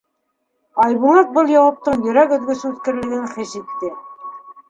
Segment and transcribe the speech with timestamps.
[0.85, 3.93] Айбулат был яуаптың йөрәк өҙгөс үткерлеген хис итте.